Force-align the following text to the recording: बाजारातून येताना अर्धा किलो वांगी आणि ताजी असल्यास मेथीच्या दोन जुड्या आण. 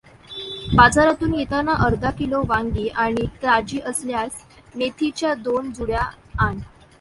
बाजारातून 0.75 1.33
येताना 1.33 1.73
अर्धा 1.85 2.09
किलो 2.09 2.41
वांगी 2.47 2.87
आणि 2.95 3.25
ताजी 3.43 3.79
असल्यास 3.85 4.43
मेथीच्या 4.75 5.33
दोन 5.35 5.71
जुड्या 5.71 6.09
आण. 6.39 6.59